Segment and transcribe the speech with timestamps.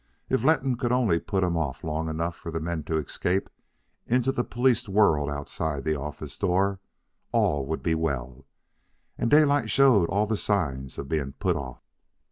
[0.29, 3.51] If Letton could only put him off long enough for them to escape
[4.07, 6.79] into the policed world outside the office door,
[7.31, 8.47] all would be well;
[9.19, 11.83] and Daylight showed all the signs of being put off.